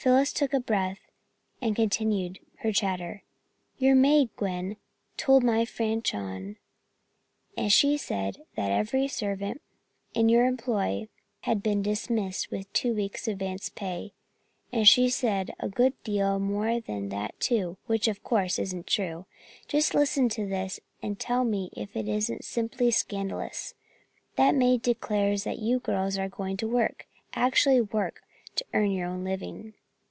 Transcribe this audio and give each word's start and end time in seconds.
Phyllis 0.00 0.32
took 0.32 0.54
a 0.54 0.60
breath 0.60 1.10
and 1.60 1.70
then 1.74 1.74
continued 1.74 2.38
her 2.58 2.70
chatter: 2.70 3.24
"Your 3.78 3.96
maid, 3.96 4.30
Gwen, 4.36 4.76
told 5.16 5.42
my 5.42 5.64
Fanchon, 5.64 6.54
and 7.56 7.72
she 7.72 7.96
said 7.98 8.42
that 8.54 8.70
every 8.70 9.08
servant 9.08 9.60
in 10.14 10.28
your 10.28 10.44
employ 10.46 11.08
had 11.40 11.64
been 11.64 11.82
dismissed 11.82 12.52
with 12.52 12.72
two 12.72 12.94
weeks' 12.94 13.26
advance 13.26 13.70
pay; 13.70 14.12
and 14.72 14.86
she 14.86 15.08
said 15.08 15.50
a 15.58 15.68
good 15.68 16.00
deal 16.04 16.38
more 16.38 16.78
than 16.78 17.08
that 17.08 17.38
too, 17.40 17.76
which, 17.88 18.06
of 18.06 18.22
course, 18.22 18.56
isn't 18.60 18.86
true. 18.86 19.26
Just 19.66 19.96
listen 19.96 20.28
to 20.28 20.46
this 20.46 20.78
and 21.02 21.16
then 21.16 21.16
tell 21.16 21.42
me 21.44 21.70
if 21.76 21.96
it 21.96 22.06
isn't 22.06 22.44
simply 22.44 22.92
scandalous. 22.92 23.74
That 24.36 24.54
maid 24.54 24.80
declared 24.82 25.40
that 25.40 25.58
you 25.58 25.80
girls 25.80 26.16
are 26.16 26.28
going 26.28 26.56
to 26.58 26.68
work, 26.68 27.08
actually 27.34 27.80
work, 27.80 28.22
to 28.54 28.64
earn 28.72 28.92
your 28.92 29.08
own 29.08 29.24
living." 29.24 29.74